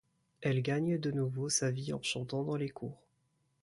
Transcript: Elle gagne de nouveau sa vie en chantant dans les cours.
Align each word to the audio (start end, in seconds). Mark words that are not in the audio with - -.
Elle 0.41 0.63
gagne 0.63 0.97
de 0.97 1.11
nouveau 1.11 1.47
sa 1.47 1.69
vie 1.69 1.93
en 1.93 2.01
chantant 2.01 2.43
dans 2.43 2.55
les 2.55 2.69
cours. 2.69 3.03